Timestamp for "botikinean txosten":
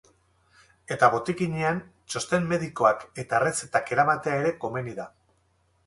1.15-2.49